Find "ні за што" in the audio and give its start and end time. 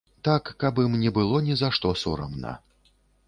1.49-1.93